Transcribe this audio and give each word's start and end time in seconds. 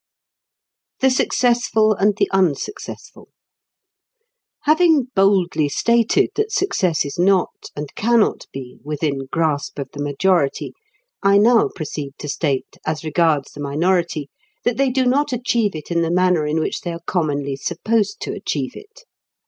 THE 1.01 1.11
SUCCESSFUL 1.11 1.93
AND 1.93 2.15
THE 2.17 2.27
UNSUCCESSFUL 2.33 3.29
Having 4.61 5.09
boldly 5.13 5.69
stated 5.69 6.31
that 6.33 6.51
success 6.51 7.05
is 7.05 7.19
not, 7.19 7.51
and 7.75 7.93
cannot 7.93 8.47
be, 8.51 8.79
within 8.83 9.27
grasp 9.31 9.77
of 9.77 9.89
the 9.93 10.01
majority, 10.01 10.73
I 11.21 11.37
now 11.37 11.69
proceed 11.75 12.13
to 12.17 12.27
state, 12.29 12.77
as 12.83 13.03
regards 13.03 13.51
the 13.51 13.61
minority, 13.61 14.31
that 14.63 14.77
they 14.77 14.89
do 14.89 15.05
not 15.05 15.33
achieve 15.33 15.75
it 15.75 15.91
in 15.91 16.01
the 16.01 16.09
manner 16.09 16.47
in 16.47 16.59
which 16.59 16.81
they 16.81 16.91
are 16.93 17.01
commonly 17.05 17.55
supposed 17.55 18.19
to 18.21 18.33
achieve 18.33 18.71
it. 18.75 19.03